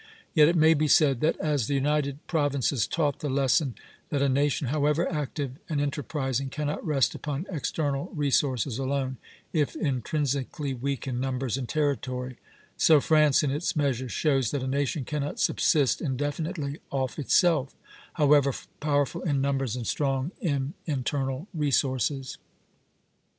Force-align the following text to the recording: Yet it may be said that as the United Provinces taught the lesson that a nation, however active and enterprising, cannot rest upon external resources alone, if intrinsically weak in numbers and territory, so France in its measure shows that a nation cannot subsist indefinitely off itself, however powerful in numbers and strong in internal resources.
Yet 0.33 0.47
it 0.47 0.55
may 0.55 0.73
be 0.73 0.87
said 0.87 1.19
that 1.19 1.37
as 1.37 1.67
the 1.67 1.75
United 1.75 2.25
Provinces 2.25 2.87
taught 2.87 3.19
the 3.19 3.29
lesson 3.29 3.75
that 4.09 4.23
a 4.23 4.29
nation, 4.29 4.69
however 4.69 5.07
active 5.13 5.59
and 5.69 5.79
enterprising, 5.79 6.49
cannot 6.49 6.83
rest 6.83 7.13
upon 7.13 7.45
external 7.51 8.09
resources 8.15 8.79
alone, 8.79 9.17
if 9.53 9.75
intrinsically 9.75 10.73
weak 10.73 11.05
in 11.07 11.19
numbers 11.19 11.55
and 11.55 11.69
territory, 11.69 12.37
so 12.77 12.99
France 12.99 13.43
in 13.43 13.51
its 13.51 13.75
measure 13.75 14.09
shows 14.09 14.49
that 14.49 14.63
a 14.63 14.67
nation 14.67 15.05
cannot 15.05 15.39
subsist 15.39 16.01
indefinitely 16.01 16.79
off 16.89 17.19
itself, 17.19 17.75
however 18.13 18.51
powerful 18.79 19.21
in 19.21 19.39
numbers 19.39 19.75
and 19.75 19.85
strong 19.85 20.31
in 20.41 20.73
internal 20.87 21.47
resources. 21.53 22.39